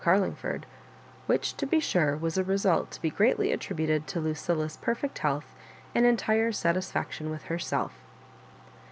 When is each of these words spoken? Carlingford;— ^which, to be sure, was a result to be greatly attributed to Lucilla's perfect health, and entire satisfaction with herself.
Carlingford;— 0.03 0.65
^which, 1.29 1.55
to 1.57 1.67
be 1.67 1.79
sure, 1.79 2.17
was 2.17 2.35
a 2.35 2.43
result 2.43 2.89
to 2.89 3.01
be 3.03 3.11
greatly 3.11 3.51
attributed 3.51 4.07
to 4.07 4.19
Lucilla's 4.19 4.75
perfect 4.77 5.19
health, 5.19 5.53
and 5.93 6.07
entire 6.07 6.51
satisfaction 6.51 7.29
with 7.29 7.43
herself. 7.43 7.93